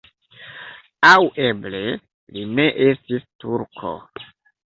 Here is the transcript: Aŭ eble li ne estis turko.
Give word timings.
Aŭ 1.09 1.19
eble 1.49 1.81
li 2.37 2.45
ne 2.59 2.67
estis 2.87 3.27
turko. 3.45 3.93